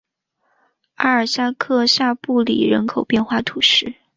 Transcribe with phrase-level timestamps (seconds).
[0.95, 3.93] 阿尔夏克下布里人口变化图示